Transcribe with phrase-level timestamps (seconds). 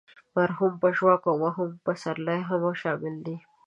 [0.35, 3.35] مرحوم پژواک او مرحوم پسرلی هم شامل دي.